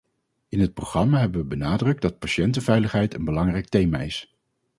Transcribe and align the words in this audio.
In 0.49 0.59
het 0.59 0.73
programma 0.73 1.19
hebben 1.19 1.39
wij 1.39 1.57
benadrukt 1.57 2.01
dat 2.01 2.19
patiëntenveiligheid 2.19 3.13
een 3.13 3.25
belangrijk 3.25 3.67
thema 3.69 4.01
is. 4.01 4.35